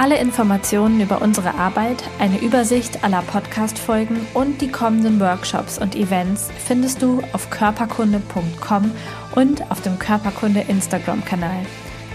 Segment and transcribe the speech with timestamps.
[0.00, 6.48] Alle Informationen über unsere Arbeit, eine Übersicht aller Podcast-Folgen und die kommenden Workshops und Events
[6.56, 8.92] findest du auf körperkunde.com
[9.34, 11.66] und auf dem Körperkunde Instagram-Kanal.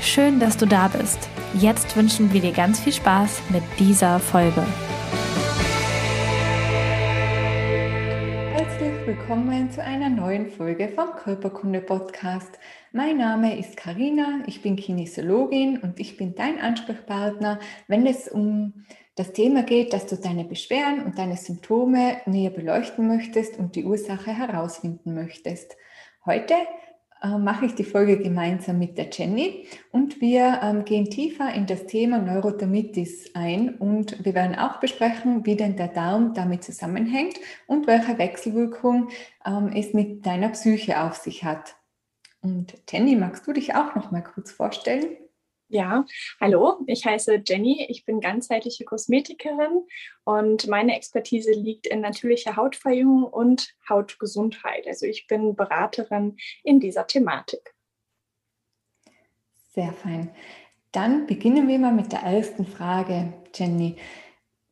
[0.01, 1.29] Schön, dass du da bist.
[1.53, 4.65] Jetzt wünschen wir dir ganz viel Spaß mit dieser Folge.
[9.05, 12.59] willkommen zu einer neuen Folge vom Körperkunde Podcast.
[12.95, 17.59] Mein Name ist Karina, ich bin Kinesiologin und ich bin dein Ansprechpartner,
[17.89, 23.05] wenn es um das Thema geht, dass du deine Beschwerden und deine Symptome näher beleuchten
[23.05, 25.75] möchtest und die Ursache herausfinden möchtest.
[26.25, 26.53] Heute
[27.21, 31.65] äh, mache ich die Folge gemeinsam mit der Jenny und wir ähm, gehen tiefer in
[31.65, 37.41] das Thema Neurodermitis ein und wir werden auch besprechen, wie denn der Darm damit zusammenhängt
[37.67, 39.09] und welche Wechselwirkung
[39.45, 41.75] ähm, es mit deiner Psyche auf sich hat.
[42.45, 45.17] Und Jenny, magst du dich auch noch mal kurz vorstellen?
[45.67, 46.05] Ja,
[46.39, 49.87] hallo, ich heiße Jenny, ich bin ganzheitliche Kosmetikerin
[50.25, 54.85] und meine Expertise liegt in natürlicher Hautverjüngung und Hautgesundheit.
[54.85, 57.73] Also ich bin Beraterin in dieser Thematik.
[59.73, 60.29] Sehr fein.
[60.91, 63.95] Dann beginnen wir mal mit der ersten Frage, Jenny.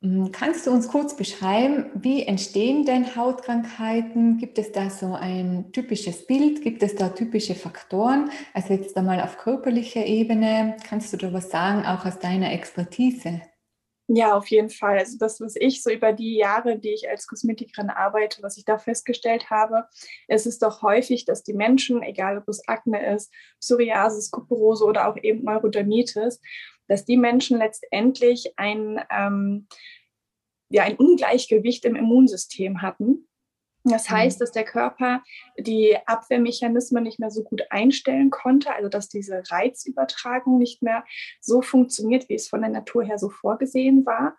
[0.04, 4.36] Hm, kannst du uns kurz beschreiben, wie entstehen denn Hautkrankheiten?
[4.36, 6.60] Gibt es da so ein typisches Bild?
[6.60, 8.28] Gibt es da typische Faktoren?
[8.52, 10.76] Also jetzt einmal auf körperlicher Ebene.
[10.86, 13.40] Kannst du da was sagen, auch aus deiner Expertise?
[14.06, 14.98] Ja, auf jeden Fall.
[14.98, 18.66] Also das, was ich so über die Jahre, die ich als Kosmetikerin arbeite, was ich
[18.66, 19.86] da festgestellt habe,
[20.28, 25.08] es ist doch häufig, dass die Menschen, egal ob es Akne ist, Psoriasis, Kuperose oder
[25.08, 26.42] auch eben Neurodermitis,
[26.88, 29.66] dass die Menschen letztendlich ein, ähm,
[30.68, 33.28] ja, ein Ungleichgewicht im Immunsystem hatten.
[33.84, 34.14] Das mhm.
[34.14, 35.22] heißt, dass der Körper
[35.58, 41.04] die Abwehrmechanismen nicht mehr so gut einstellen konnte, also dass diese Reizübertragung nicht mehr
[41.40, 44.36] so funktioniert, wie es von der Natur her so vorgesehen war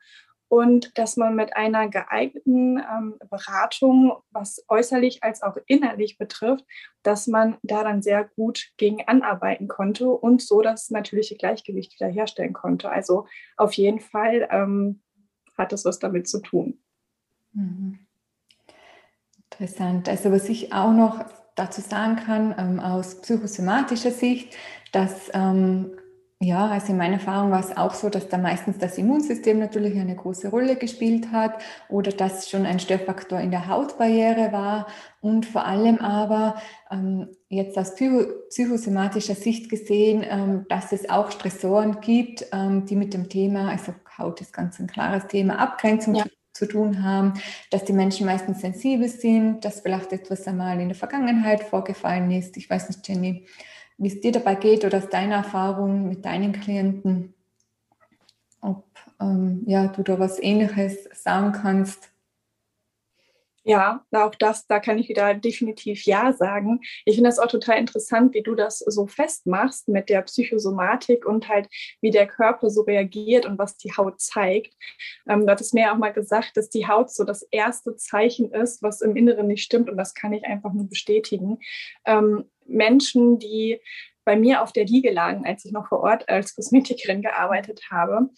[0.47, 6.65] und dass man mit einer geeigneten ähm, Beratung, was äußerlich als auch innerlich betrifft,
[7.03, 12.53] dass man da dann sehr gut gegen anarbeiten konnte und so das natürliche Gleichgewicht wiederherstellen
[12.53, 12.89] konnte.
[12.89, 15.01] Also auf jeden Fall ähm,
[15.57, 16.79] hat das was damit zu tun.
[17.53, 17.99] Mhm.
[19.51, 20.09] Interessant.
[20.09, 21.25] Also was ich auch noch
[21.55, 24.55] dazu sagen kann ähm, aus psychosomatischer Sicht,
[24.91, 25.97] dass ähm,
[26.41, 29.97] ja, also in meiner Erfahrung war es auch so, dass da meistens das Immunsystem natürlich
[29.97, 34.87] eine große Rolle gespielt hat oder dass schon ein Störfaktor in der Hautbarriere war
[35.21, 41.31] und vor allem aber ähm, jetzt aus psycho psychosomatischer Sicht gesehen, ähm, dass es auch
[41.31, 46.15] Stressoren gibt, ähm, die mit dem Thema, also Haut ist ganz ein klares Thema, Abgrenzung
[46.15, 46.23] ja.
[46.23, 47.33] zu, zu tun haben,
[47.71, 52.57] dass die Menschen meistens sensibel sind, dass vielleicht etwas einmal in der Vergangenheit vorgefallen ist.
[52.57, 53.45] Ich weiß nicht, Jenny,
[53.97, 57.33] wie es dir dabei geht oder aus deiner Erfahrung mit deinen Klienten,
[58.61, 58.85] ob
[59.19, 62.11] ähm, ja, du da was Ähnliches sagen kannst.
[63.67, 66.81] Ja, auch das, da kann ich wieder definitiv Ja sagen.
[67.03, 71.49] Ich finde das auch total interessant, wie du das so festmachst mit der Psychosomatik und
[71.49, 71.67] halt,
[71.99, 74.75] wie der Körper so reagiert und was die Haut zeigt.
[75.27, 78.83] Ähm, du hattest mir auch mal gesagt, dass die Haut so das erste Zeichen ist,
[78.83, 81.57] was im Inneren nicht stimmt und das kann ich einfach nur bestätigen.
[82.05, 83.79] Ähm, Menschen, die
[84.25, 88.29] bei mir auf der Liege lagen, als ich noch vor Ort als Kosmetikerin gearbeitet habe,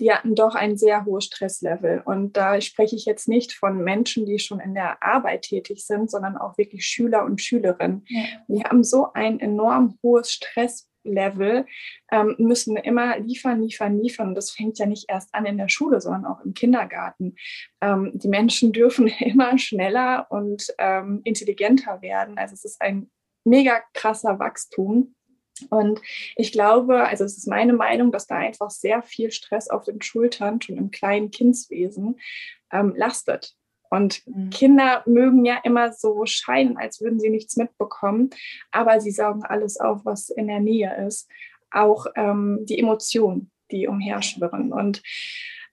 [0.00, 2.02] die hatten doch ein sehr hohes Stresslevel.
[2.04, 6.10] Und da spreche ich jetzt nicht von Menschen, die schon in der Arbeit tätig sind,
[6.10, 8.04] sondern auch wirklich Schüler und Schülerinnen.
[8.08, 8.22] Ja.
[8.48, 11.66] Die haben so ein enorm hohes Stresslevel,
[12.10, 14.28] ähm, müssen immer liefern, liefern, liefern.
[14.28, 17.36] Und das fängt ja nicht erst an in der Schule, sondern auch im Kindergarten.
[17.82, 22.38] Ähm, die Menschen dürfen immer schneller und ähm, intelligenter werden.
[22.38, 23.10] Also es ist ein
[23.44, 25.14] mega krasser Wachstum.
[25.70, 26.00] Und
[26.36, 30.02] ich glaube, also es ist meine Meinung, dass da einfach sehr viel Stress auf den
[30.02, 32.18] Schultern schon im kleinen Kindswesen
[32.72, 33.54] ähm, lastet.
[33.90, 34.50] Und mhm.
[34.50, 38.30] Kinder mögen ja immer so scheinen, als würden sie nichts mitbekommen,
[38.72, 41.30] aber sie saugen alles auf, was in der Nähe ist.
[41.70, 44.72] Auch ähm, die Emotionen, die umherschwirren.
[44.72, 45.02] Und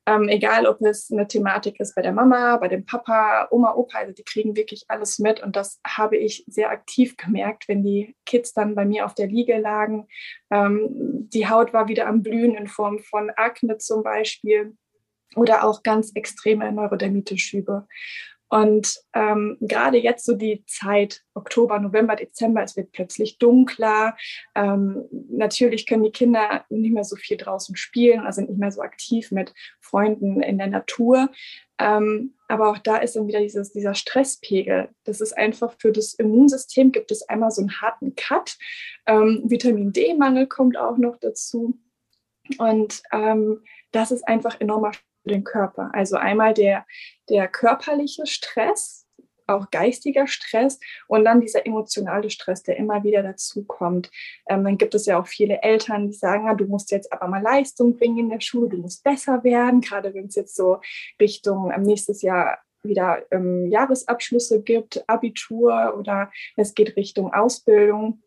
[0.07, 3.99] ähm, egal, ob es eine Thematik ist bei der Mama, bei dem Papa, Oma, Opa,
[3.99, 5.41] also die kriegen wirklich alles mit.
[5.41, 9.27] Und das habe ich sehr aktiv gemerkt, wenn die Kids dann bei mir auf der
[9.27, 10.07] Liege lagen.
[10.49, 14.75] Ähm, die Haut war wieder am Blühen in Form von Akne zum Beispiel
[15.35, 17.87] oder auch ganz extreme Neurodermitis-Schübe.
[18.51, 24.17] Und ähm, gerade jetzt so die Zeit Oktober, November, Dezember, es wird plötzlich dunkler.
[24.55, 28.73] Ähm, natürlich können die Kinder nicht mehr so viel draußen spielen, also sind nicht mehr
[28.73, 31.29] so aktiv mit Freunden in der Natur.
[31.79, 34.89] Ähm, aber auch da ist dann wieder dieses, dieser Stresspegel.
[35.05, 38.57] Das ist einfach für das Immunsystem gibt es einmal so einen harten Cut.
[39.05, 41.79] Ähm, Vitamin D-Mangel kommt auch noch dazu.
[42.57, 43.63] Und ähm,
[43.93, 44.91] das ist einfach enormer
[45.23, 45.91] den Körper.
[45.93, 46.85] Also einmal der,
[47.29, 49.01] der körperliche Stress,
[49.47, 54.09] auch geistiger Stress und dann dieser emotionale Stress, der immer wieder dazu kommt.
[54.47, 57.27] Ähm, dann gibt es ja auch viele Eltern, die sagen, ja, du musst jetzt aber
[57.27, 60.79] mal Leistung bringen in der Schule, du musst besser werden, gerade wenn es jetzt so
[61.19, 68.21] Richtung ähm, nächstes Jahr wieder ähm, Jahresabschlüsse gibt, Abitur oder es geht Richtung Ausbildung.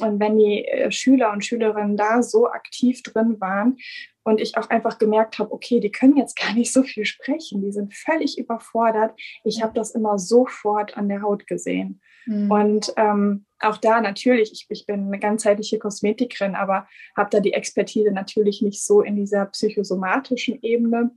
[0.00, 3.76] Und wenn die äh, Schüler und Schülerinnen da so aktiv drin waren
[4.22, 7.62] und ich auch einfach gemerkt habe, okay, die können jetzt gar nicht so viel sprechen,
[7.62, 9.18] die sind völlig überfordert.
[9.44, 12.00] Ich habe das immer sofort an der Haut gesehen.
[12.26, 12.50] Mhm.
[12.50, 17.52] Und ähm, auch da natürlich, ich, ich bin eine ganzheitliche Kosmetikerin, aber habe da die
[17.52, 21.10] Expertise natürlich nicht so in dieser psychosomatischen Ebene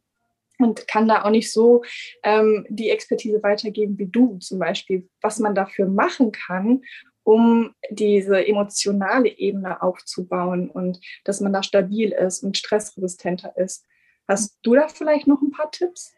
[0.59, 1.83] und kann da auch nicht so
[2.23, 6.81] ähm, die Expertise weitergeben wie du zum Beispiel, was man dafür machen kann,
[7.23, 13.85] um diese emotionale Ebene aufzubauen und dass man da stabil ist und stressresistenter ist.
[14.27, 16.13] Hast du da vielleicht noch ein paar Tipps?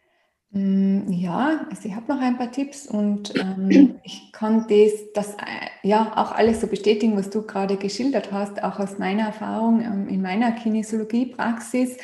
[0.50, 5.34] Mm, ja, also ich habe noch ein paar Tipps und ähm, ich kann das, das
[5.34, 9.80] äh, ja auch alles so bestätigen, was du gerade geschildert hast, auch aus meiner Erfahrung
[9.82, 11.96] ähm, in meiner Kinesiologiepraxis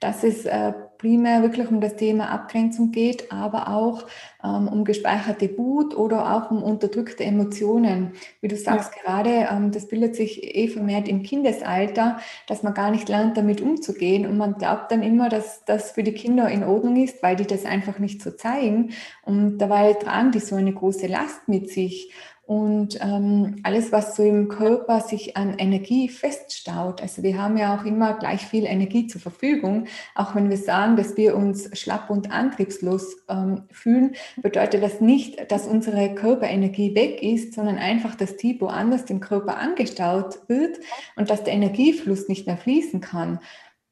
[0.00, 4.04] dass es äh, primär wirklich um das Thema Abgrenzung geht, aber auch
[4.44, 8.12] ähm, um gespeicherte Wut oder auch um unterdrückte Emotionen.
[8.42, 9.02] Wie du sagst ja.
[9.02, 13.62] gerade, ähm, das bildet sich eh vermehrt im Kindesalter, dass man gar nicht lernt, damit
[13.62, 14.26] umzugehen.
[14.26, 17.46] Und man glaubt dann immer, dass das für die Kinder in Ordnung ist, weil die
[17.46, 18.90] das einfach nicht so zeigen.
[19.24, 22.12] Und dabei tragen die so eine große Last mit sich
[22.50, 27.00] und ähm, alles, was so im Körper sich an Energie feststaut.
[27.00, 29.86] Also wir haben ja auch immer gleich viel Energie zur Verfügung.
[30.16, 35.52] Auch wenn wir sagen, dass wir uns schlapp und antriebslos ähm, fühlen, bedeutet das nicht,
[35.52, 40.76] dass unsere Körperenergie weg ist, sondern einfach, dass die woanders im Körper angestaut wird
[41.14, 43.38] und dass der Energiefluss nicht mehr fließen kann.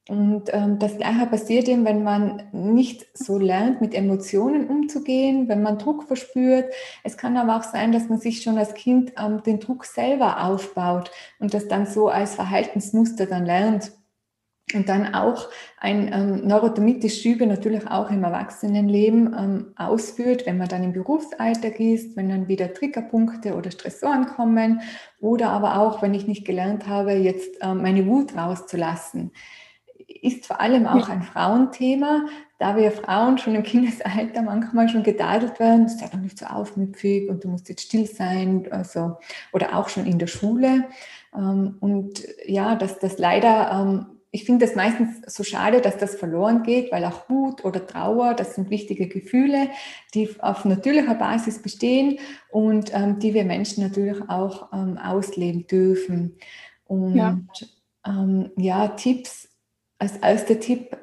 [0.08, 5.62] Und ähm, das Gleiche passiert eben, wenn man nicht so lernt, mit Emotionen umzugehen, wenn
[5.62, 6.72] man Druck verspürt.
[7.04, 10.44] Es kann aber auch sein, dass man sich schon als Kind ähm, den Druck selber
[10.44, 13.92] aufbaut und das dann so als Verhaltensmuster dann lernt.
[14.74, 20.68] Und dann auch ein ähm, neurodermitis Schübe natürlich auch im Erwachsenenleben ähm, ausführt, wenn man
[20.68, 24.80] dann im Berufsalltag ist, wenn dann wieder Triggerpunkte oder Stressoren kommen
[25.20, 29.32] oder aber auch, wenn ich nicht gelernt habe, jetzt ähm, meine Wut rauszulassen
[30.08, 32.26] ist vor allem auch ein Frauenthema,
[32.58, 37.28] da wir Frauen schon im Kindesalter manchmal schon gedadelt werden, sei doch nicht so aufmüpfig
[37.28, 39.18] und du musst jetzt still sein, also,
[39.52, 40.86] oder auch schon in der Schule.
[41.36, 46.16] Ähm, und ja, dass das leider, ähm, ich finde das meistens so schade, dass das
[46.16, 49.68] verloren geht, weil auch Wut oder Trauer, das sind wichtige Gefühle,
[50.14, 52.18] die auf natürlicher Basis bestehen
[52.50, 56.36] und ähm, die wir Menschen natürlich auch ausleben dürfen.
[56.84, 57.38] Und ja,
[58.56, 59.48] ja Tipps
[59.98, 60.96] als erster Tipp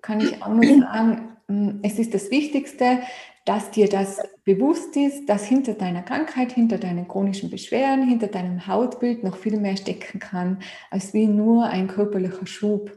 [0.00, 3.00] kann ich auch nur sagen, mm, es ist das Wichtigste,
[3.44, 8.66] dass dir das bewusst ist, dass hinter deiner Krankheit, hinter deinen chronischen Beschwerden, hinter deinem
[8.66, 10.58] Hautbild noch viel mehr stecken kann,
[10.90, 12.92] als wie nur ein körperlicher Schub.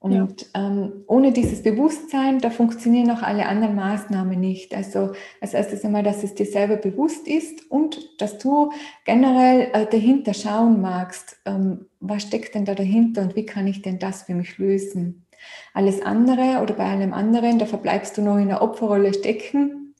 [0.00, 0.66] Und ja.
[0.66, 4.74] ähm, ohne dieses Bewusstsein, da funktionieren auch alle anderen Maßnahmen nicht.
[4.74, 5.12] Also
[5.42, 8.72] als erstes einmal, dass es dir selber bewusst ist und dass du
[9.04, 13.82] generell äh, dahinter schauen magst, ähm, was steckt denn da dahinter und wie kann ich
[13.82, 15.26] denn das für mich lösen.
[15.72, 19.94] Alles andere oder bei allem anderen, da verbleibst du noch in der Opferrolle stecken.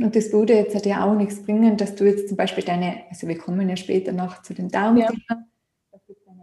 [0.00, 3.28] Und das würde jetzt ja auch nichts bringen, dass du jetzt zum Beispiel deine, also
[3.28, 5.36] wir kommen ja später noch zu den Darmthemen, ja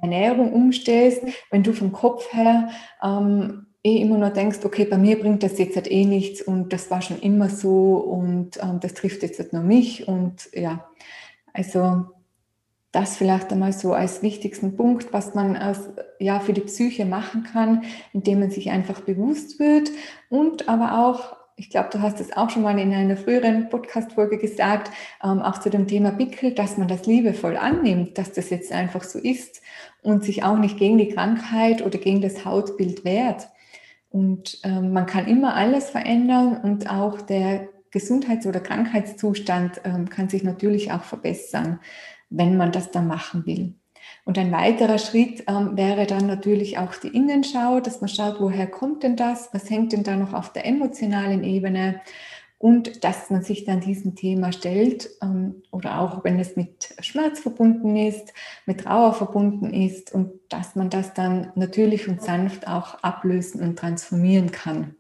[0.02, 2.70] Ernährung umstellst, wenn du vom Kopf her
[3.04, 6.74] ähm, eh immer nur denkst, okay, bei mir bringt das jetzt halt eh nichts und
[6.74, 10.90] das war schon immer so und ähm, das trifft jetzt halt nur mich und ja,
[11.54, 12.06] also
[12.92, 17.44] das vielleicht einmal so als wichtigsten Punkt, was man als, ja, für die Psyche machen
[17.44, 17.84] kann,
[18.14, 19.92] indem man sich einfach bewusst wird
[20.30, 24.40] und aber auch ich glaube, du hast es auch schon mal in einer früheren Podcast-Folge
[24.40, 24.90] gesagt,
[25.24, 29.04] ähm, auch zu dem Thema Pickel, dass man das liebevoll annimmt, dass das jetzt einfach
[29.04, 29.62] so ist
[30.02, 33.50] und sich auch nicht gegen die Krankheit oder gegen das Hautbild wehrt.
[34.10, 40.30] Und ähm, man kann immer alles verändern und auch der Gesundheits- oder Krankheitszustand ähm, kann
[40.30, 41.80] sich natürlich auch verbessern,
[42.32, 43.76] wenn man das dann machen will.
[44.26, 48.68] Und ein weiterer Schritt ähm, wäre dann natürlich auch die Innenschau, dass man schaut, woher
[48.68, 52.02] kommt denn das, was hängt denn da noch auf der emotionalen Ebene
[52.58, 57.40] und dass man sich dann diesem Thema stellt ähm, oder auch wenn es mit Schmerz
[57.40, 58.34] verbunden ist,
[58.68, 63.80] mit Trauer verbunden ist und dass man das dann natürlich und sanft auch ablösen und
[63.80, 64.96] transformieren kann.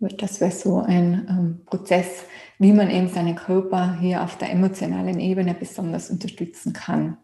[0.00, 2.24] Das wäre so ein ähm, Prozess,
[2.58, 7.18] wie man eben seinen Körper hier auf der emotionalen Ebene besonders unterstützen kann.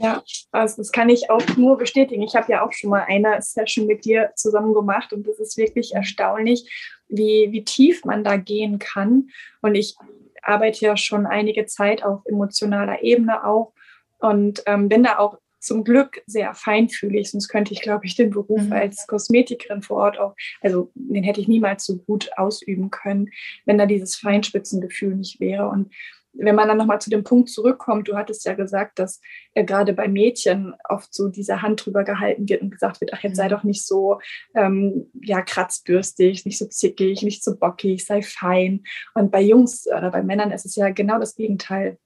[0.00, 2.22] Ja, also das kann ich auch nur bestätigen.
[2.22, 5.56] Ich habe ja auch schon mal eine Session mit dir zusammen gemacht und das ist
[5.56, 6.70] wirklich erstaunlich,
[7.08, 9.28] wie, wie tief man da gehen kann.
[9.60, 9.96] Und ich
[10.42, 13.72] arbeite ja schon einige Zeit auf emotionaler Ebene auch
[14.20, 18.30] und ähm, bin da auch zum Glück sehr feinfühlig, sonst könnte ich, glaube ich, den
[18.30, 18.72] Beruf mhm.
[18.72, 23.30] als Kosmetikerin vor Ort auch, also den hätte ich niemals so gut ausüben können,
[23.64, 25.68] wenn da dieses Feinspitzengefühl nicht wäre.
[25.68, 25.92] Und
[26.32, 29.20] wenn man dann nochmal zu dem Punkt zurückkommt, du hattest ja gesagt, dass
[29.54, 33.22] äh, gerade bei Mädchen oft so diese Hand drüber gehalten wird und gesagt wird, ach,
[33.22, 33.50] jetzt sei mhm.
[33.50, 34.20] doch nicht so
[34.54, 38.84] ähm, ja, kratzbürstig, nicht so zickig, nicht so bockig, sei fein.
[39.14, 41.98] Und bei Jungs oder bei Männern ist es ja genau das Gegenteil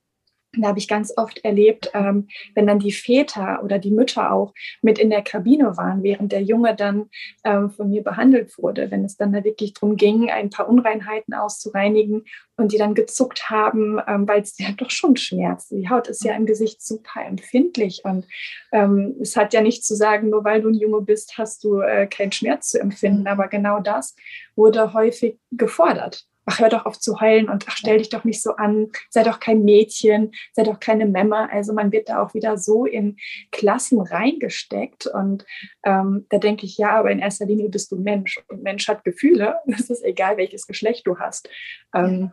[0.57, 4.53] da habe ich ganz oft erlebt, ähm, wenn dann die Väter oder die Mütter auch
[4.81, 7.09] mit in der Kabine waren, während der Junge dann
[7.43, 11.33] ähm, von mir behandelt wurde, wenn es dann da wirklich darum ging, ein paar Unreinheiten
[11.33, 15.71] auszureinigen und die dann gezuckt haben, ähm, weil es ja doch schon schmerzt.
[15.71, 18.27] Die Haut ist ja im Gesicht super empfindlich und
[18.71, 21.79] ähm, es hat ja nicht zu sagen, nur weil du ein Junge bist, hast du
[21.79, 23.27] äh, keinen Schmerz zu empfinden, mhm.
[23.27, 24.15] aber genau das
[24.55, 28.41] wurde häufig gefordert ach, hör doch auf zu heulen und ach, stell dich doch nicht
[28.41, 31.51] so an, sei doch kein Mädchen, sei doch keine Memme.
[31.51, 33.17] Also man wird da auch wieder so in
[33.51, 35.07] Klassen reingesteckt.
[35.07, 35.45] Und
[35.83, 39.03] ähm, da denke ich, ja, aber in erster Linie bist du Mensch und Mensch hat
[39.03, 39.57] Gefühle.
[39.73, 41.49] Es ist egal, welches Geschlecht du hast.
[41.93, 42.31] Ähm,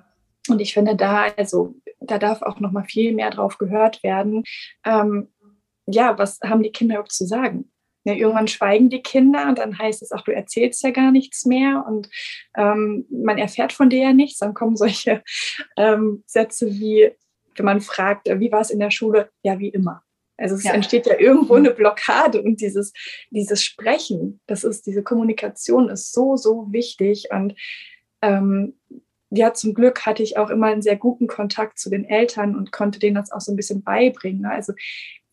[0.48, 4.44] und ich finde da, also da darf auch noch mal viel mehr drauf gehört werden.
[4.84, 5.28] Ähm,
[5.86, 7.70] ja, was haben die Kinder überhaupt zu sagen?
[8.04, 11.44] Ja, irgendwann schweigen die Kinder und dann heißt es, ach, du erzählst ja gar nichts
[11.44, 12.08] mehr und
[12.56, 14.38] ähm, man erfährt von dir ja nichts.
[14.38, 15.22] Dann kommen solche
[15.76, 17.10] ähm, Sätze wie,
[17.56, 19.30] wenn man fragt, äh, wie war es in der Schule?
[19.42, 20.02] Ja, wie immer.
[20.38, 20.72] Also es ja.
[20.72, 22.94] entsteht ja irgendwo eine Blockade und dieses,
[23.30, 27.54] dieses Sprechen, das ist, diese Kommunikation ist so, so wichtig und
[28.22, 28.78] ähm,
[29.30, 32.72] ja, zum Glück hatte ich auch immer einen sehr guten Kontakt zu den Eltern und
[32.72, 34.44] konnte denen das auch so ein bisschen beibringen.
[34.44, 34.72] Also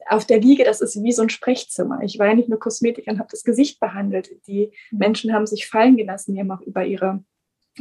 [0.10, 2.02] auf der Wiege, das ist wie so ein Sprechzimmer.
[2.04, 4.30] Ich war ja nicht nur Kosmetikerin, habe das Gesicht behandelt.
[4.48, 4.98] Die mhm.
[4.98, 7.24] Menschen haben sich fallen gelassen, die haben auch über ihre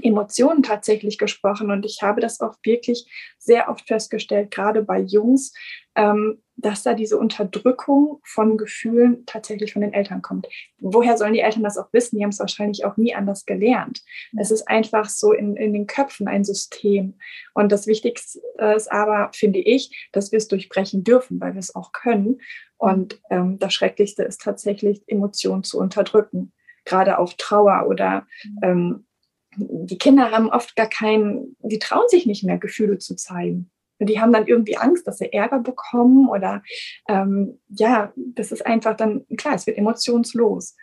[0.02, 1.70] Emotionen tatsächlich gesprochen.
[1.70, 5.52] Und ich habe das auch wirklich sehr oft festgestellt, gerade bei Jungs,
[5.94, 10.46] ähm, dass da diese Unterdrückung von Gefühlen tatsächlich von den Eltern kommt.
[10.78, 12.16] Woher sollen die Eltern das auch wissen?
[12.16, 14.02] Die haben es wahrscheinlich auch nie anders gelernt.
[14.38, 17.18] Es ist einfach so in, in den Köpfen ein System.
[17.54, 18.40] Und das Wichtigste
[18.74, 22.40] ist aber, finde ich, dass wir es durchbrechen dürfen, weil wir es auch können.
[22.78, 26.52] Und ähm, das Schrecklichste ist tatsächlich, Emotionen zu unterdrücken,
[26.84, 28.26] gerade auf Trauer oder
[28.62, 29.06] ähm,
[29.58, 33.70] die Kinder haben oft gar keinen, die trauen sich nicht mehr, Gefühle zu zeigen.
[33.98, 36.62] Die haben dann irgendwie Angst, dass sie Ärger bekommen oder
[37.08, 40.76] ähm, ja, das ist einfach dann, klar, es wird emotionslos.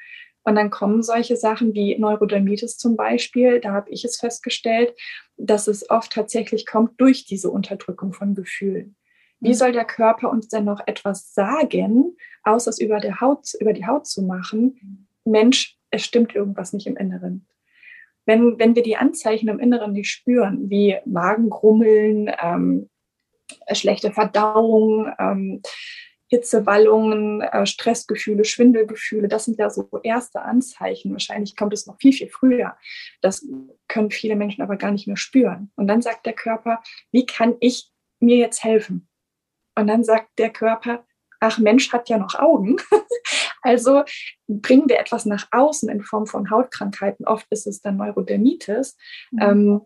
[0.44, 3.62] Und dann kommen solche Sachen wie Neurodermitis zum Beispiel.
[3.62, 4.94] Da habe ich es festgestellt,
[5.38, 8.96] dass es oft tatsächlich kommt durch diese Unterdrückung von Gefühlen.
[9.40, 9.54] Wie mhm.
[9.54, 13.86] soll der Körper uns denn noch etwas sagen, außer es über, der Haut, über die
[13.86, 15.08] Haut zu machen?
[15.24, 17.48] Mensch, es stimmt irgendwas nicht im Inneren
[18.26, 22.90] wenn, wenn wir die Anzeichen im Inneren nicht spüren, wie Magengrummeln, ähm,
[23.74, 25.62] schlechte Verdauung, ähm,
[26.34, 31.12] Hitzewallungen, äh, Stressgefühle, Schwindelgefühle, das sind ja so erste Anzeichen.
[31.12, 32.76] Wahrscheinlich kommt es noch viel, viel früher.
[33.22, 33.46] Das
[33.88, 35.72] können viele Menschen aber gar nicht mehr spüren.
[35.76, 36.82] Und dann sagt der Körper,
[37.12, 39.08] wie kann ich mir jetzt helfen?
[39.76, 41.06] Und dann sagt der Körper,
[41.40, 42.78] ach Mensch hat ja noch Augen.
[43.62, 44.04] also
[44.48, 47.28] bringen wir etwas nach außen in Form von Hautkrankheiten.
[47.28, 48.98] Oft ist es dann Neurodermitis.
[49.32, 49.42] Mhm.
[49.42, 49.82] Ähm,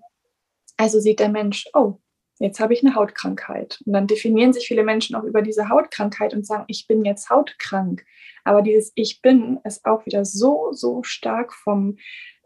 [0.78, 2.00] also sieht der Mensch, oh,
[2.40, 3.82] jetzt habe ich eine Hautkrankheit.
[3.86, 7.30] Und dann definieren sich viele Menschen auch über diese Hautkrankheit und sagen, ich bin jetzt
[7.30, 8.06] hautkrank.
[8.44, 11.98] Aber dieses Ich bin ist auch wieder so, so stark vom,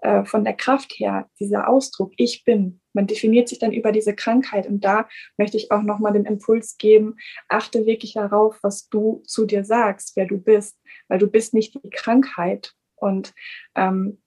[0.01, 2.81] äh, von der Kraft her, dieser Ausdruck, ich bin.
[2.93, 4.67] Man definiert sich dann über diese Krankheit.
[4.67, 5.07] Und da
[5.38, 7.17] möchte ich auch nochmal den Impuls geben,
[7.50, 11.75] achte wirklich darauf, was du zu dir sagst, wer du bist, weil du bist nicht
[11.75, 12.74] die Krankheit.
[12.95, 13.33] Und
[13.75, 14.21] ähm,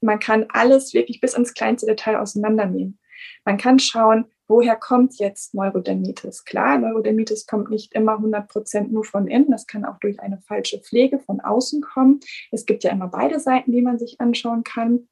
[0.00, 2.98] man kann alles wirklich bis ins kleinste Detail auseinandernehmen.
[3.44, 6.44] Man kann schauen, woher kommt jetzt Neurodermitis?
[6.44, 9.50] Klar, Neurodermitis kommt nicht immer 100 Prozent nur von innen.
[9.50, 12.20] Das kann auch durch eine falsche Pflege von außen kommen.
[12.50, 15.08] Es gibt ja immer beide Seiten, die man sich anschauen kann.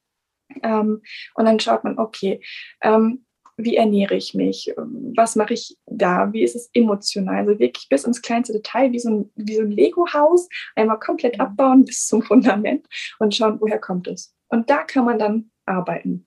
[0.62, 1.02] Ähm,
[1.34, 2.42] und dann schaut man, okay,
[2.82, 3.24] ähm,
[3.56, 4.72] wie ernähre ich mich?
[4.76, 6.32] Was mache ich da?
[6.32, 7.46] Wie ist es emotional?
[7.46, 11.36] Also wirklich bis ins kleinste Detail, wie so ein, wie so ein Lego-Haus, einmal komplett
[11.36, 11.42] mhm.
[11.42, 12.86] abbauen bis zum Fundament
[13.18, 14.34] und schauen, woher kommt es.
[14.48, 16.26] Und da kann man dann arbeiten.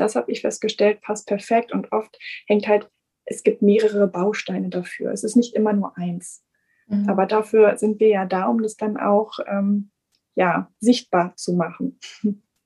[0.00, 2.90] Das habe ich festgestellt, passt perfekt und oft hängt halt,
[3.26, 5.12] es gibt mehrere Bausteine dafür.
[5.12, 6.42] Es ist nicht immer nur eins.
[6.88, 7.08] Mhm.
[7.08, 9.90] Aber dafür sind wir ja da, um das dann auch ähm,
[10.34, 11.98] ja, sichtbar zu machen.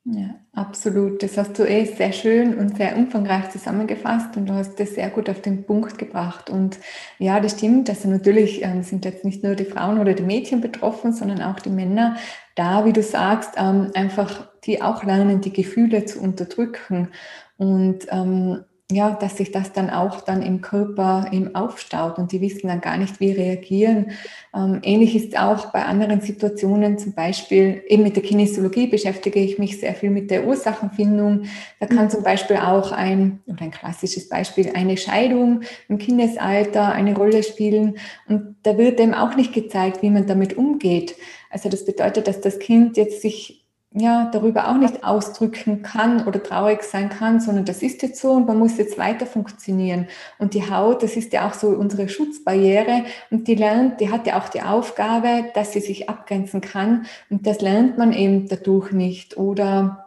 [0.06, 1.22] Ja, absolut.
[1.22, 5.08] Das hast du eh sehr schön und sehr umfangreich zusammengefasst und du hast das sehr
[5.08, 6.50] gut auf den Punkt gebracht.
[6.50, 6.78] Und
[7.18, 7.88] ja, das stimmt.
[7.88, 11.58] Also natürlich ähm, sind jetzt nicht nur die Frauen oder die Mädchen betroffen, sondern auch
[11.58, 12.16] die Männer
[12.54, 17.08] da, wie du sagst, ähm, einfach die auch lernen, die Gefühle zu unterdrücken.
[17.56, 22.42] Und ähm, ja, dass sich das dann auch dann im Körper eben aufstaut und die
[22.42, 24.12] wissen dann gar nicht, wie reagieren.
[24.54, 29.58] Ähm, ähnlich ist auch bei anderen Situationen, zum Beispiel eben mit der Kinesiologie beschäftige ich
[29.58, 31.44] mich sehr viel mit der Ursachenfindung.
[31.80, 37.16] Da kann zum Beispiel auch ein, oder ein klassisches Beispiel, eine Scheidung im Kindesalter eine
[37.16, 37.96] Rolle spielen
[38.28, 41.16] und da wird eben auch nicht gezeigt, wie man damit umgeht.
[41.48, 43.63] Also das bedeutet, dass das Kind jetzt sich
[43.96, 48.32] ja, darüber auch nicht ausdrücken kann oder traurig sein kann, sondern das ist jetzt so
[48.32, 50.08] und man muss jetzt weiter funktionieren.
[50.38, 54.26] Und die Haut, das ist ja auch so unsere Schutzbarriere und die lernt, die hat
[54.26, 58.90] ja auch die Aufgabe, dass sie sich abgrenzen kann und das lernt man eben dadurch
[58.90, 60.03] nicht oder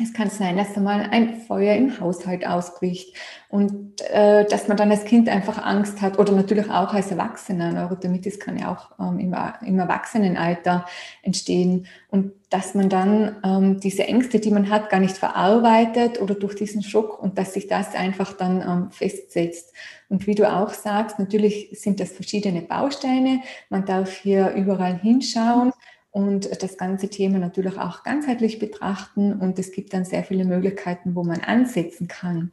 [0.00, 3.14] es kann sein, dass da mal ein Feuer im Haushalt ausbricht
[3.50, 7.72] und äh, dass man dann als Kind einfach Angst hat oder natürlich auch als Erwachsener.
[7.72, 10.86] Neurodermitis kann ja auch ähm, im, im, Erwachsenenalter
[11.20, 16.36] entstehen und dass man dann ähm, diese Ängste, die man hat, gar nicht verarbeitet oder
[16.36, 19.74] durch diesen Schock und dass sich das einfach dann ähm, festsetzt.
[20.08, 23.42] Und wie du auch sagst, natürlich sind das verschiedene Bausteine.
[23.68, 25.74] Man darf hier überall hinschauen
[26.12, 29.32] und das ganze Thema natürlich auch ganzheitlich betrachten.
[29.32, 32.52] Und es gibt dann sehr viele Möglichkeiten, wo man ansetzen kann.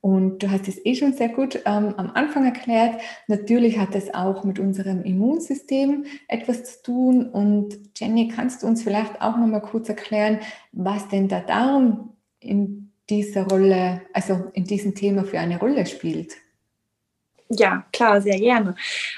[0.00, 3.00] Und du hast es eh schon sehr gut ähm, am Anfang erklärt.
[3.26, 7.28] Natürlich hat es auch mit unserem Immunsystem etwas zu tun.
[7.28, 10.38] Und Jenny, kannst du uns vielleicht auch noch mal kurz erklären,
[10.72, 16.36] was denn der Darm in dieser Rolle, also in diesem Thema für eine Rolle spielt?
[17.50, 18.74] Ja, klar, sehr gerne.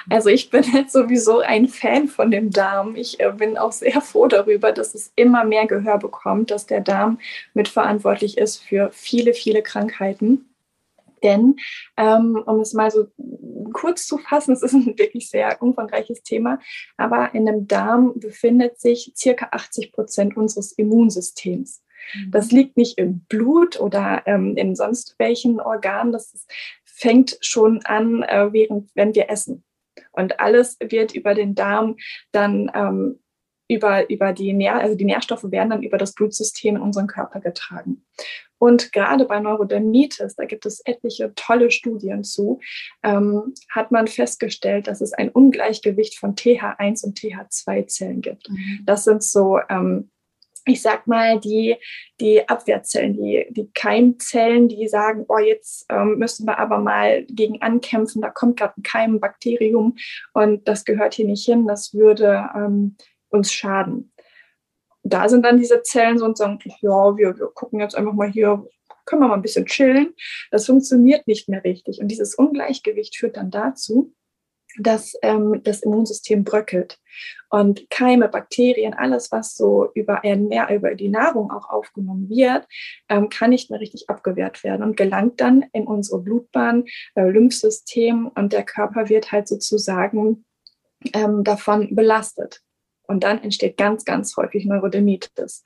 [0.09, 2.95] Also ich bin jetzt sowieso ein Fan von dem Darm.
[2.95, 6.81] Ich äh, bin auch sehr froh darüber, dass es immer mehr Gehör bekommt, dass der
[6.81, 7.19] Darm
[7.55, 10.47] mitverantwortlich ist für viele, viele Krankheiten.
[11.23, 11.57] Denn,
[11.97, 13.09] ähm, um es mal so
[13.73, 16.61] kurz zu fassen, es ist ein wirklich sehr umfangreiches Thema,
[16.97, 21.83] aber in dem Darm befindet sich circa 80 Prozent unseres Immunsystems.
[22.31, 22.59] Das mhm.
[22.59, 26.12] liegt nicht im Blut oder ähm, in sonst welchen Organen.
[26.12, 26.51] Das ist
[27.01, 29.65] fängt schon an, äh, während, wenn wir essen.
[30.13, 31.97] Und alles wird über den Darm
[32.33, 33.21] dann ähm,
[33.69, 37.41] über, über die, Nähr also die Nährstoffe werden dann über das Blutsystem in unseren Körper
[37.41, 38.05] getragen.
[38.59, 42.61] Und gerade bei Neurodermitis, da gibt es etliche tolle Studien zu,
[43.03, 48.51] ähm, hat man festgestellt, dass es ein Ungleichgewicht von TH1 und TH2-Zellen gibt.
[48.51, 48.81] Mhm.
[48.85, 50.11] Das sind so ähm,
[50.66, 51.77] ich sag mal, die,
[52.20, 57.62] die Abwehrzellen, die, die Keimzellen, die sagen, oh, jetzt ähm, müssen wir aber mal gegen
[57.62, 59.96] ankämpfen, da kommt gerade ein Keimbakterium
[60.35, 62.96] und das gehört hier nicht hin, das würde ähm,
[63.31, 64.12] uns schaden.
[65.03, 68.31] Da sind dann diese Zellen so und sagen, ja, wir, wir gucken jetzt einfach mal
[68.31, 68.66] hier,
[69.07, 70.14] können wir mal ein bisschen chillen.
[70.51, 72.01] Das funktioniert nicht mehr richtig.
[72.01, 74.12] Und dieses Ungleichgewicht führt dann dazu,
[74.78, 76.98] dass ähm, das Immunsystem bröckelt.
[77.48, 82.66] Und Keime, Bakterien, alles, was so über, über die Nahrung auch aufgenommen wird,
[83.09, 88.30] ähm, kann nicht mehr richtig abgewehrt werden und gelangt dann in unsere Blutbahn, äh, Lymphsystem
[88.35, 90.44] und der Körper wird halt sozusagen
[91.12, 92.62] ähm, davon belastet.
[93.11, 95.64] Und dann entsteht ganz, ganz häufig Neurodermitis.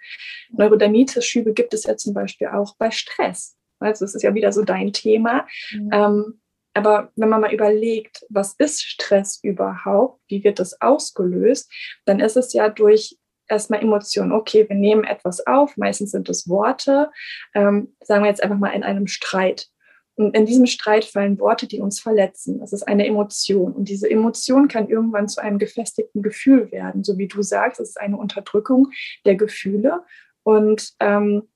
[0.53, 3.57] Neurodermitis-Schübe gibt es ja zum Beispiel auch bei Stress.
[3.81, 5.47] Also es ist ja wieder so dein Thema.
[5.73, 6.41] Mhm.
[6.75, 10.21] Aber wenn man mal überlegt, was ist Stress überhaupt?
[10.29, 11.73] Wie wird das ausgelöst?
[12.05, 13.17] Dann ist es ja durch
[13.49, 14.33] erstmal Emotionen.
[14.33, 17.11] Okay, wir nehmen etwas auf, meistens sind es Worte,
[17.55, 19.69] ähm, sagen wir jetzt einfach mal in einem Streit.
[20.17, 22.61] Und in diesem Streit fallen Worte, die uns verletzen.
[22.61, 23.73] Das ist eine Emotion.
[23.73, 27.03] Und diese Emotion kann irgendwann zu einem gefestigten Gefühl werden.
[27.03, 28.91] So wie du sagst, es ist eine Unterdrückung
[29.25, 30.05] der Gefühle.
[30.45, 31.49] Und ähm,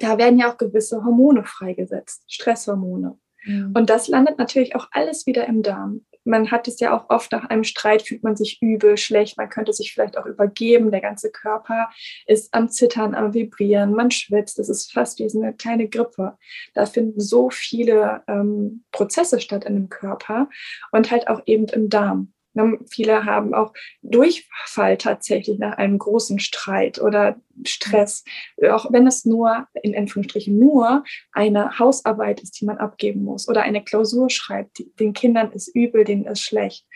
[0.00, 3.18] da werden ja auch gewisse Hormone freigesetzt, Stresshormone.
[3.46, 6.04] Und das landet natürlich auch alles wieder im Darm.
[6.24, 9.50] Man hat es ja auch oft nach einem Streit fühlt man sich übel, schlecht, man
[9.50, 11.90] könnte sich vielleicht auch übergeben, der ganze Körper
[12.26, 16.38] ist am Zittern, am Vibrieren, man schwitzt, das ist fast wie eine kleine Grippe.
[16.72, 20.48] Da finden so viele ähm, Prozesse statt in dem Körper
[20.92, 22.33] und halt auch eben im Darm.
[22.54, 27.36] Ne, viele haben auch Durchfall tatsächlich nach einem großen Streit oder
[27.66, 28.24] Stress,
[28.70, 33.62] auch wenn es nur, in Anführungsstrichen, nur eine Hausarbeit ist, die man abgeben muss oder
[33.62, 34.82] eine Klausur schreibt.
[35.00, 36.86] Den Kindern ist übel, denen ist schlecht.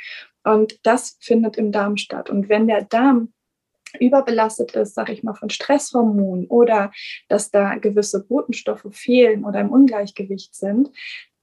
[0.44, 2.30] Und das findet im Darm statt.
[2.30, 3.32] Und wenn der Darm
[3.98, 6.92] überbelastet ist, sage ich mal, von Stresshormonen oder
[7.28, 10.90] dass da gewisse Botenstoffe fehlen oder im Ungleichgewicht sind,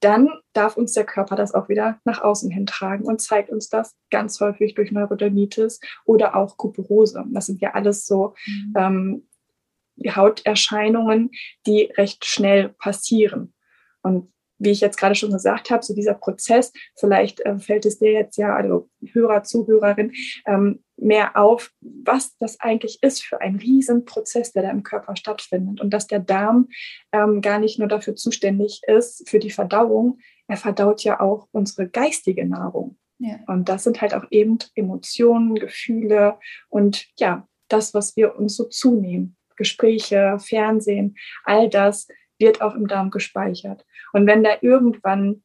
[0.05, 3.69] dann darf uns der Körper das auch wieder nach außen hin tragen und zeigt uns
[3.69, 7.25] das ganz häufig durch Neurodermitis oder auch Kuperose.
[7.31, 8.73] Das sind ja alles so mhm.
[8.77, 11.31] ähm, Hauterscheinungen,
[11.65, 13.55] die recht schnell passieren.
[14.03, 17.99] Und wie ich jetzt gerade schon gesagt habe, so dieser Prozess, vielleicht äh, fällt es
[17.99, 20.13] dir jetzt ja, also Hörer, Zuhörerin,
[20.45, 25.81] ähm, mehr auf, was das eigentlich ist für ein Riesenprozess, der da im Körper stattfindet
[25.81, 26.69] und dass der Darm
[27.11, 31.89] ähm, gar nicht nur dafür zuständig ist, für die Verdauung, er verdaut ja auch unsere
[31.89, 32.97] geistige Nahrung.
[33.19, 33.39] Ja.
[33.47, 36.37] Und das sind halt auch eben Emotionen, Gefühle
[36.69, 39.35] und ja, das, was wir uns so zunehmen.
[39.57, 41.15] Gespräche, Fernsehen,
[41.45, 42.07] all das
[42.39, 43.86] wird auch im Darm gespeichert.
[44.13, 45.43] Und wenn da irgendwann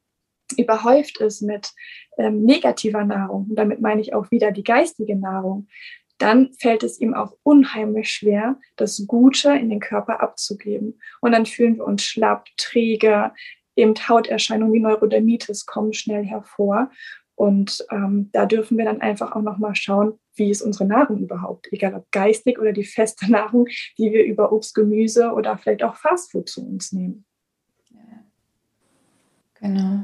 [0.57, 1.71] überhäuft ist mit
[2.17, 5.67] ähm, negativer Nahrung, und damit meine ich auch wieder die geistige Nahrung,
[6.17, 10.99] dann fällt es ihm auch unheimlich schwer, das Gute in den Körper abzugeben.
[11.19, 13.31] Und dann fühlen wir uns schlapp, träge,
[13.75, 16.91] eben Hauterscheinungen wie Neurodermitis kommen schnell hervor.
[17.33, 21.71] Und ähm, da dürfen wir dann einfach auch nochmal schauen, wie ist unsere Nahrung überhaupt,
[21.71, 23.67] egal ob geistig oder die feste Nahrung,
[23.97, 27.25] die wir über Obst, Gemüse oder vielleicht auch Fastfood zu uns nehmen.
[29.61, 30.03] Genau.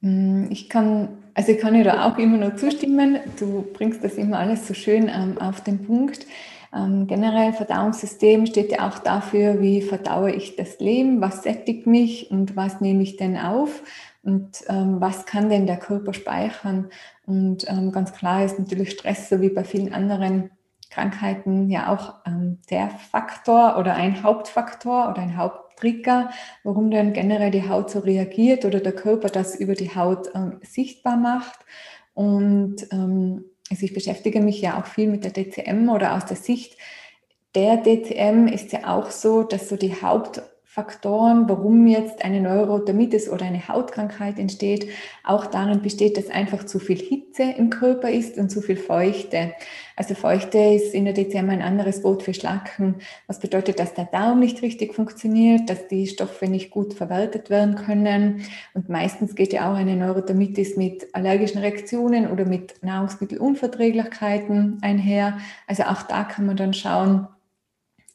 [0.00, 3.18] Mm, ich kann, also ich kann dir da auch immer nur zustimmen.
[3.38, 6.26] Du bringst das immer alles so schön ähm, auf den Punkt.
[6.72, 12.30] Ähm, generell Verdauungssystem steht ja auch dafür, wie verdaue ich das Leben, was sättigt mich
[12.30, 13.82] und was nehme ich denn auf
[14.22, 16.90] und ähm, was kann denn der Körper speichern.
[17.26, 20.50] Und ähm, ganz klar ist natürlich Stress, so wie bei vielen anderen
[20.90, 26.30] Krankheiten, ja auch ähm, der Faktor oder ein Hauptfaktor oder ein Haupttrigger,
[26.64, 30.60] warum dann generell die Haut so reagiert oder der Körper das über die Haut ähm,
[30.62, 31.60] sichtbar macht.
[32.12, 36.36] Und ähm, also ich beschäftige mich ja auch viel mit der DCM oder aus der
[36.36, 36.76] Sicht
[37.54, 40.40] der DCM ist ja auch so, dass so die Haupt
[40.72, 44.88] Faktoren, warum jetzt eine Neurodermitis oder eine Hautkrankheit entsteht,
[45.24, 49.52] auch darin besteht, dass einfach zu viel Hitze im Körper ist und zu viel Feuchte.
[49.96, 54.04] Also Feuchte ist in der DCM ein anderes Wort für Schlacken, was bedeutet, dass der
[54.04, 58.44] Darm nicht richtig funktioniert, dass die Stoffe nicht gut verwertet werden können.
[58.72, 65.38] Und meistens geht ja auch eine Neurodermitis mit allergischen Reaktionen oder mit Nahrungsmittelunverträglichkeiten einher.
[65.66, 67.26] Also auch da kann man dann schauen,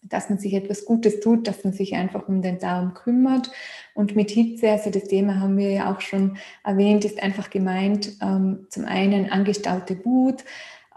[0.10, 3.52] dass man sich etwas Gutes tut, dass man sich einfach um den Darm kümmert.
[3.94, 8.14] Und mit Hitze, also das Thema haben wir ja auch schon erwähnt, ist einfach gemeint,
[8.22, 10.44] ähm, zum einen angestaute Wut,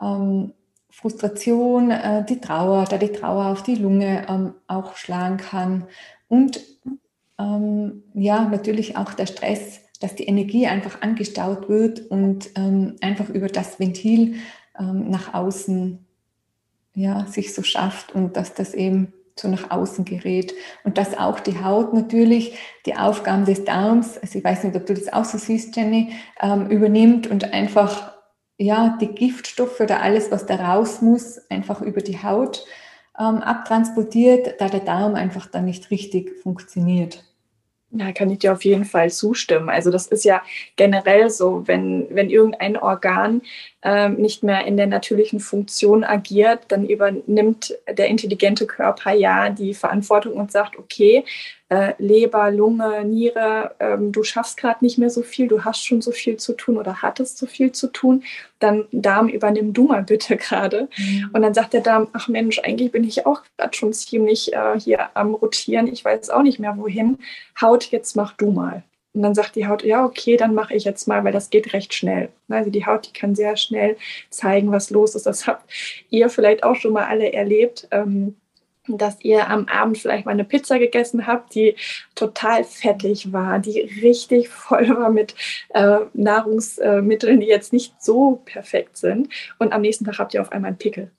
[0.01, 0.53] ähm,
[0.90, 5.85] Frustration, äh, die Trauer, da die Trauer auf die Lunge ähm, auch schlagen kann.
[6.29, 6.61] Und
[7.38, 13.29] ähm, ja, natürlich auch der Stress, dass die Energie einfach angestaut wird und ähm, einfach
[13.29, 14.37] über das Ventil
[14.79, 16.05] ähm, nach außen
[16.99, 20.53] ja, sich so schafft und dass das eben so nach außen gerät.
[20.83, 24.85] Und dass auch die Haut natürlich die Aufgaben des Darms, also ich weiß nicht, ob
[24.87, 28.13] du das auch so siehst, Jenny, ähm, übernimmt und einfach
[28.57, 32.65] ja, die Giftstoffe oder alles, was da raus muss, einfach über die Haut
[33.17, 37.25] ähm, abtransportiert, da der Darm einfach dann nicht richtig funktioniert.
[37.91, 39.71] Ja, kann ich dir auf jeden Fall zustimmen.
[39.71, 40.43] Also das ist ja
[40.77, 43.41] generell so, wenn, wenn irgendein Organ
[43.83, 49.73] ähm, nicht mehr in der natürlichen Funktion agiert, dann übernimmt der intelligente Körper ja die
[49.73, 51.25] Verantwortung und sagt, okay,
[51.69, 56.01] äh, Leber, Lunge, Niere, ähm, du schaffst gerade nicht mehr so viel, du hast schon
[56.01, 58.25] so viel zu tun oder hattest so viel zu tun,
[58.59, 60.88] dann Darm, übernimm du mal bitte gerade.
[60.97, 61.31] Mhm.
[61.33, 64.81] Und dann sagt der Darm, ach Mensch, eigentlich bin ich auch gerade schon ziemlich äh,
[64.81, 67.19] hier am Rotieren, ich weiß auch nicht mehr wohin.
[67.61, 68.83] Haut, jetzt mach du mal.
[69.14, 71.73] Und dann sagt die Haut, ja, okay, dann mache ich jetzt mal, weil das geht
[71.73, 72.29] recht schnell.
[72.49, 73.97] Also die Haut, die kann sehr schnell
[74.31, 75.27] zeigen, was los ist.
[75.27, 75.71] Das habt
[76.11, 77.88] ihr vielleicht auch schon mal alle erlebt.
[77.90, 78.37] Ähm,
[78.97, 81.77] dass ihr am Abend vielleicht mal eine Pizza gegessen habt, die
[82.14, 85.35] total fettig war, die richtig voll war mit
[85.71, 89.29] äh, Nahrungsmitteln, die jetzt nicht so perfekt sind.
[89.59, 91.11] Und am nächsten Tag habt ihr auf einmal einen Pickel.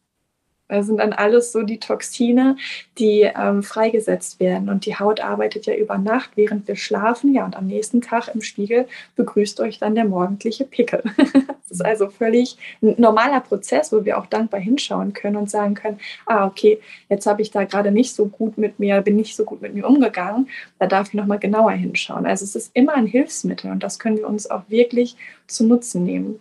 [0.69, 2.55] Das sind dann alles so die Toxine,
[2.99, 4.69] die ähm, freigesetzt werden.
[4.69, 7.33] Und die Haut arbeitet ja über Nacht, während wir schlafen.
[7.33, 11.03] Ja, und am nächsten Tag im Spiegel begrüßt euch dann der morgendliche Pickel.
[11.17, 15.73] das ist also völlig ein normaler Prozess, wo wir auch dankbar hinschauen können und sagen
[15.73, 16.79] können, ah, okay,
[17.09, 19.73] jetzt habe ich da gerade nicht so gut mit mir, bin nicht so gut mit
[19.73, 20.49] mir umgegangen.
[20.77, 22.27] Da darf ich nochmal genauer hinschauen.
[22.27, 26.03] Also es ist immer ein Hilfsmittel und das können wir uns auch wirklich zu Nutzen
[26.03, 26.39] nehmen.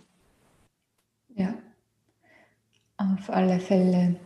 [1.34, 1.54] Ja,
[2.98, 4.16] auf alle Fälle.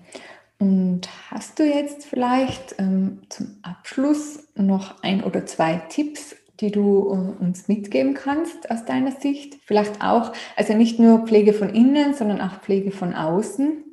[0.59, 7.09] Und hast du jetzt vielleicht ähm, zum Abschluss noch ein oder zwei Tipps, die du
[7.11, 9.59] äh, uns mitgeben kannst aus deiner Sicht?
[9.65, 13.92] Vielleicht auch, also nicht nur Pflege von innen, sondern auch Pflege von außen?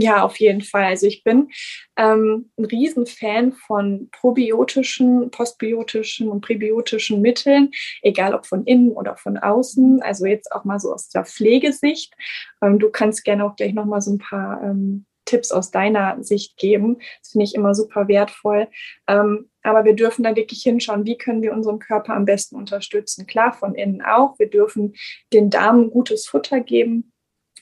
[0.00, 0.84] Ja, auf jeden Fall.
[0.84, 1.48] Also ich bin
[1.96, 9.38] ähm, ein Riesenfan von probiotischen, postbiotischen und präbiotischen Mitteln, egal ob von innen oder von
[9.38, 10.00] außen.
[10.00, 12.14] Also jetzt auch mal so aus der Pflegesicht.
[12.62, 16.56] Ähm, du kannst gerne auch gleich nochmal so ein paar ähm, Tipps aus deiner Sicht
[16.58, 16.98] geben.
[17.20, 18.68] Das finde ich immer super wertvoll.
[19.08, 23.26] Ähm, aber wir dürfen da wirklich hinschauen, wie können wir unseren Körper am besten unterstützen.
[23.26, 24.38] Klar, von innen auch.
[24.38, 24.94] Wir dürfen
[25.32, 27.12] den Darm gutes Futter geben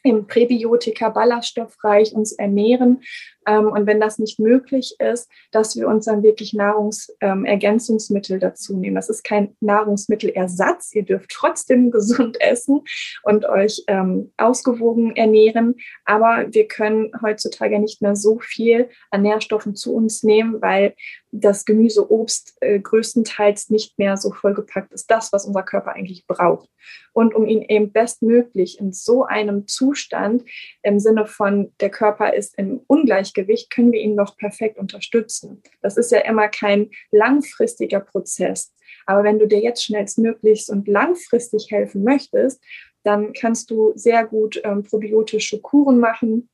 [0.06, 3.02] im Präbiotika ballaststoffreich uns ernähren.
[3.46, 8.76] Ähm, und wenn das nicht möglich ist, dass wir uns dann wirklich Nahrungsergänzungsmittel ähm, dazu
[8.76, 8.96] nehmen.
[8.96, 10.94] Das ist kein Nahrungsmittelersatz.
[10.94, 12.82] Ihr dürft trotzdem gesund essen
[13.22, 15.76] und euch ähm, ausgewogen ernähren.
[16.04, 20.94] Aber wir können heutzutage nicht mehr so viel an Nährstoffen zu uns nehmen, weil
[21.30, 25.10] das Gemüse, Obst äh, größtenteils nicht mehr so vollgepackt ist.
[25.10, 26.68] Das, was unser Körper eigentlich braucht.
[27.12, 30.44] Und um ihn eben bestmöglich in so einem Zustand
[30.82, 33.35] im Sinne von der Körper ist im Ungleichgewicht,
[33.70, 35.62] können wir ihn noch perfekt unterstützen.
[35.82, 38.72] Das ist ja immer kein langfristiger Prozess.
[39.06, 42.62] Aber wenn du dir jetzt schnellstmöglichst und langfristig helfen möchtest,
[43.04, 46.48] dann kannst du sehr gut ähm, probiotische Kuren machen,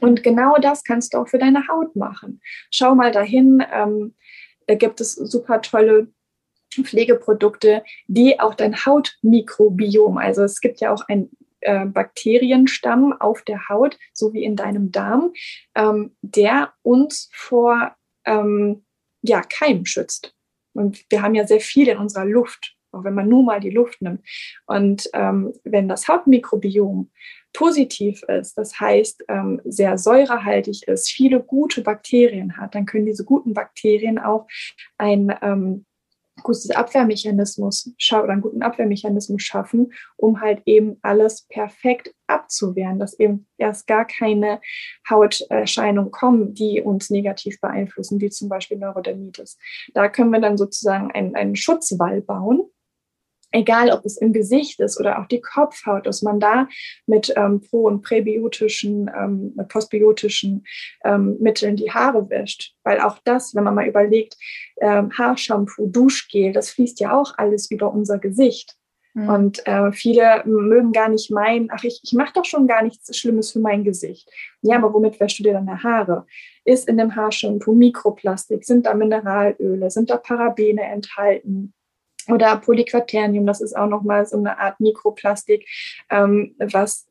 [0.00, 2.40] und genau das kannst du auch für deine Haut machen.
[2.70, 4.14] Schau mal dahin, ähm,
[4.66, 6.08] da gibt es super tolle
[6.72, 11.30] Pflegeprodukte, die auch dein Hautmikrobiom, also es gibt ja auch ein
[11.64, 15.32] äh, Bakterienstamm auf der Haut, so wie in deinem Darm,
[15.74, 18.84] ähm, der uns vor ähm,
[19.22, 20.34] ja, Keimen schützt.
[20.74, 23.70] Und wir haben ja sehr viel in unserer Luft, auch wenn man nur mal die
[23.70, 24.26] Luft nimmt.
[24.66, 27.10] Und ähm, wenn das Hautmikrobiom
[27.52, 33.24] positiv ist, das heißt ähm, sehr säurehaltig ist, viele gute Bakterien hat, dann können diese
[33.24, 34.46] guten Bakterien auch
[34.98, 35.86] ein ähm,
[36.44, 43.48] gutes Abwehrmechanismus oder einen guten Abwehrmechanismus schaffen, um halt eben alles perfekt abzuwehren, dass eben
[43.58, 44.60] erst gar keine
[45.10, 49.58] Hauterscheinungen kommen, die uns negativ beeinflussen, wie zum Beispiel Neurodermitis.
[49.92, 52.70] Da können wir dann sozusagen einen, einen Schutzwall bauen
[53.54, 56.68] egal ob es im Gesicht ist oder auch die Kopfhaut, dass man da
[57.06, 60.64] mit ähm, pro- und präbiotischen, ähm, postbiotischen
[61.04, 62.74] ähm, Mitteln die Haare wäscht.
[62.82, 64.36] Weil auch das, wenn man mal überlegt,
[64.80, 68.76] ähm, Haarshampoo, Duschgel, das fließt ja auch alles über unser Gesicht.
[69.14, 69.28] Mhm.
[69.28, 73.16] Und äh, viele mögen gar nicht meinen, ach, ich, ich mache doch schon gar nichts
[73.16, 74.28] Schlimmes für mein Gesicht.
[74.62, 76.26] Ja, aber womit wäschst du dir deine Haare?
[76.64, 78.64] Ist in dem Haarshampoo Mikroplastik?
[78.64, 79.90] Sind da Mineralöle?
[79.90, 81.72] Sind da Parabene enthalten?
[82.28, 85.66] Oder Polyquaternium, das ist auch nochmal so eine Art Mikroplastik,
[86.10, 87.06] ähm, was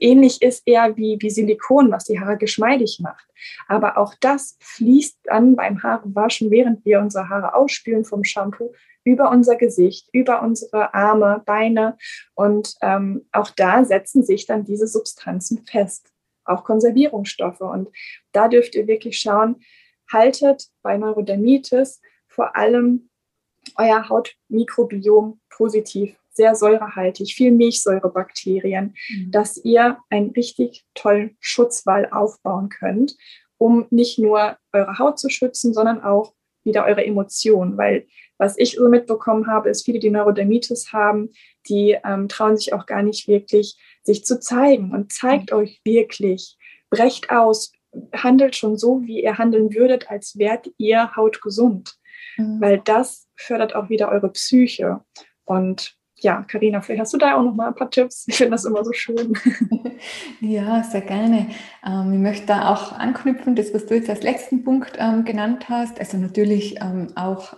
[0.00, 3.26] ähnlich ist eher wie, wie Silikon, was die Haare geschmeidig macht.
[3.68, 8.72] Aber auch das fließt dann beim Haarewaschen, während wir unsere Haare ausspülen vom Shampoo,
[9.04, 11.96] über unser Gesicht, über unsere Arme, Beine.
[12.34, 16.12] Und ähm, auch da setzen sich dann diese Substanzen fest,
[16.44, 17.60] auch Konservierungsstoffe.
[17.60, 17.88] Und
[18.32, 19.62] da dürft ihr wirklich schauen,
[20.12, 23.08] haltet bei Neurodermitis vor allem
[23.76, 29.30] euer Hautmikrobiom positiv, sehr säurehaltig, viel Milchsäurebakterien, mhm.
[29.30, 33.16] dass ihr einen richtig tollen Schutzwall aufbauen könnt,
[33.58, 36.32] um nicht nur eure Haut zu schützen, sondern auch
[36.64, 38.06] wieder eure Emotionen, weil
[38.38, 41.30] was ich so mitbekommen habe, ist, viele, die Neurodermitis haben,
[41.68, 45.58] die ähm, trauen sich auch gar nicht wirklich, sich zu zeigen und zeigt mhm.
[45.58, 46.56] euch wirklich,
[46.88, 47.72] brecht aus,
[48.14, 51.96] handelt schon so, wie ihr handeln würdet, als wärt ihr hautgesund,
[52.36, 52.60] mhm.
[52.60, 55.00] weil das fördert auch wieder eure Psyche.
[55.44, 58.26] Und ja, Karina, vielleicht hast du da auch noch mal ein paar Tipps.
[58.26, 59.32] Ich finde das immer so schön.
[60.40, 61.48] Ja, sehr gerne.
[61.84, 65.68] Ähm, ich möchte da auch anknüpfen, das, was du jetzt als letzten Punkt ähm, genannt
[65.68, 65.98] hast.
[65.98, 67.54] Also natürlich ähm, auch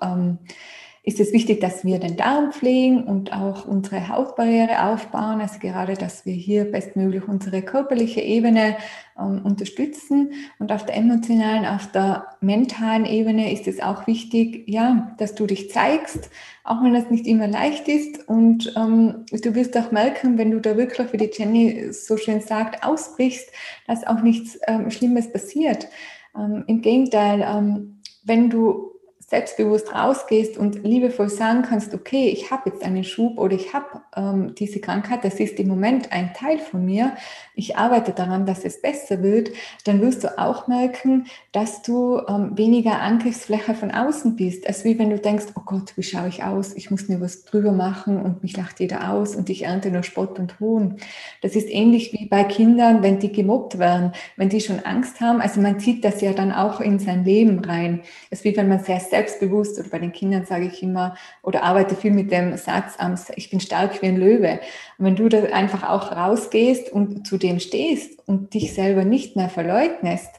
[1.03, 5.41] ist es wichtig, dass wir den Darm pflegen und auch unsere Hautbarriere aufbauen.
[5.41, 8.77] Also gerade, dass wir hier bestmöglich unsere körperliche Ebene
[9.19, 10.33] ähm, unterstützen.
[10.59, 15.47] Und auf der emotionalen, auf der mentalen Ebene ist es auch wichtig, ja, dass du
[15.47, 16.29] dich zeigst,
[16.65, 18.29] auch wenn das nicht immer leicht ist.
[18.29, 22.43] Und ähm, du wirst auch merken, wenn du da wirklich, wie die Jenny so schön
[22.43, 23.51] sagt, ausbrichst,
[23.87, 25.89] dass auch nichts ähm, Schlimmes passiert.
[26.37, 28.91] Ähm, Im Gegenteil, ähm, wenn du
[29.31, 34.03] selbstbewusst rausgehst und liebevoll sagen kannst, okay, ich habe jetzt einen Schub oder ich habe
[34.17, 37.13] ähm, diese Krankheit, das ist im Moment ein Teil von mir,
[37.55, 39.51] ich arbeite daran, dass es besser wird,
[39.85, 44.99] dann wirst du auch merken, dass du ähm, weniger Angriffsfläche von außen bist, als wie
[44.99, 48.21] wenn du denkst, oh Gott, wie schaue ich aus, ich muss mir was drüber machen
[48.21, 50.97] und mich lacht jeder aus und ich ernte nur Spott und Hohn.
[51.41, 55.41] Das ist ähnlich wie bei Kindern, wenn die gemobbt werden, wenn die schon Angst haben,
[55.41, 58.01] also man zieht das ja dann auch in sein Leben rein.
[58.29, 61.15] Es ist wie wenn man sehr selbst selbstbewusst oder bei den Kindern sage ich immer
[61.43, 62.97] oder arbeite viel mit dem Satz,
[63.37, 64.61] ich bin stark wie ein Löwe.
[64.99, 69.37] Und wenn du da einfach auch rausgehst und zu dem stehst und dich selber nicht
[69.37, 70.31] mehr verleugnest,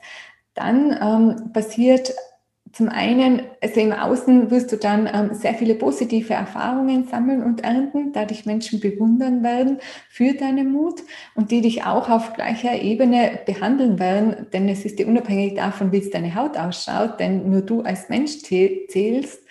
[0.53, 2.13] dann ähm, passiert
[2.73, 7.63] zum einen, also im Außen wirst du dann ähm, sehr viele positive Erfahrungen sammeln und
[7.63, 9.79] ernten, da dich Menschen bewundern werden
[10.09, 11.01] für deinen Mut
[11.35, 15.91] und die dich auch auf gleicher Ebene behandeln werden, denn es ist dir unabhängig davon,
[15.91, 19.41] wie es deine Haut ausschaut, denn nur du als Mensch zählst.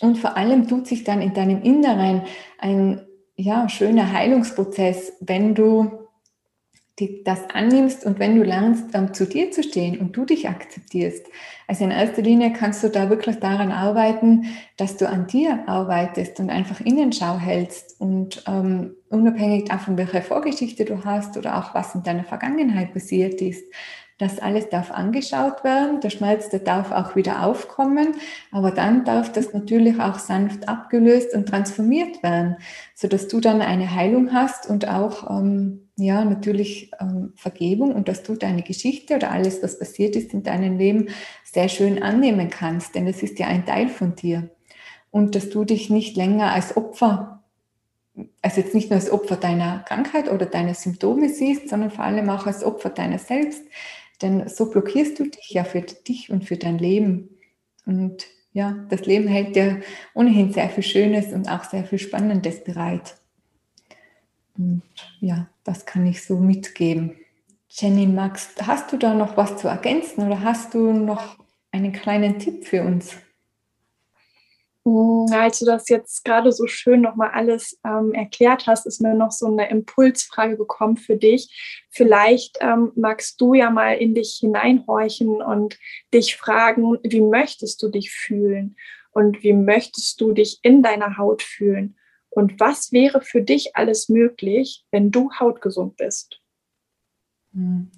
[0.00, 2.22] Und vor allem tut sich dann in deinem Inneren
[2.58, 3.02] ein
[3.36, 6.03] ja, schöner Heilungsprozess, wenn du
[6.98, 10.48] die, das annimmst und wenn du lernst, ähm, zu dir zu stehen und du dich
[10.48, 11.26] akzeptierst.
[11.66, 14.44] Also in erster Linie kannst du da wirklich daran arbeiten,
[14.76, 20.84] dass du an dir arbeitest und einfach Innenschau hältst und ähm, unabhängig davon, welche Vorgeschichte
[20.84, 23.64] du hast oder auch was in deiner Vergangenheit passiert ist,
[24.18, 28.14] das alles darf angeschaut werden, der Schmerz, der darf auch wieder aufkommen,
[28.52, 32.56] aber dann darf das natürlich auch sanft abgelöst und transformiert werden,
[32.94, 38.22] sodass du dann eine Heilung hast und auch ähm, ja natürlich ähm, Vergebung und dass
[38.22, 41.08] du deine Geschichte oder alles, was passiert ist in deinem Leben,
[41.44, 44.50] sehr schön annehmen kannst, denn es ist ja ein Teil von dir
[45.10, 47.34] und dass du dich nicht länger als Opfer
[48.42, 52.28] also jetzt nicht nur als Opfer deiner Krankheit oder deiner Symptome siehst, sondern vor allem
[52.30, 53.62] auch als Opfer deiner selbst,
[54.22, 57.30] denn so blockierst du dich ja für dich und für dein Leben.
[57.86, 59.80] Und ja, das Leben hält dir
[60.14, 63.16] ohnehin sehr viel Schönes und auch sehr viel Spannendes bereit.
[64.56, 64.82] Und
[65.20, 67.16] ja, das kann ich so mitgeben.
[67.68, 71.36] Jenny, Max, hast du da noch was zu ergänzen oder hast du noch
[71.72, 73.16] einen kleinen Tipp für uns?
[74.84, 79.14] Hm, als du das jetzt gerade so schön nochmal alles ähm, erklärt hast, ist mir
[79.14, 81.86] noch so eine Impulsfrage gekommen für dich.
[81.90, 85.78] Vielleicht ähm, magst du ja mal in dich hineinhorchen und
[86.12, 88.76] dich fragen, wie möchtest du dich fühlen
[89.10, 91.96] und wie möchtest du dich in deiner Haut fühlen
[92.34, 96.40] und was wäre für dich alles möglich, wenn du hautgesund bist.
[97.52, 97.90] Hm.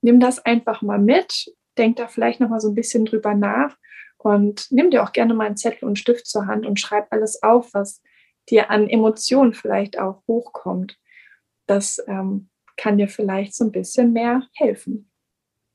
[0.00, 3.76] Nimm das einfach mal mit, denk da vielleicht nochmal so ein bisschen drüber nach
[4.18, 7.42] und nimm dir auch gerne mal einen Zettel und Stift zur Hand und schreib alles
[7.42, 8.02] auf, was
[8.48, 10.98] dir an Emotionen vielleicht auch hochkommt.
[11.66, 15.10] Das ähm, kann dir vielleicht so ein bisschen mehr helfen.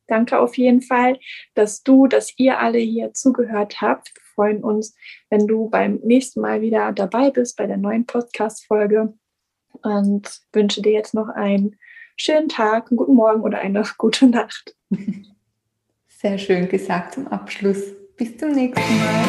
[0.07, 1.19] Danke auf jeden Fall,
[1.53, 4.13] dass du, dass ihr alle hier zugehört habt.
[4.35, 4.95] Freuen uns,
[5.29, 9.13] wenn du beim nächsten Mal wieder dabei bist bei der neuen Podcast-Folge
[9.81, 11.77] und wünsche dir jetzt noch einen
[12.15, 14.75] schönen Tag, einen guten Morgen oder eine gute Nacht.
[16.07, 17.81] Sehr schön gesagt zum Abschluss.
[18.15, 19.23] Bis zum nächsten Mal.